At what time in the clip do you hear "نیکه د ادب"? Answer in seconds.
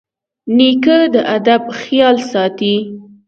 0.57-1.63